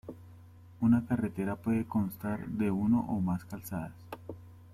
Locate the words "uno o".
2.71-3.19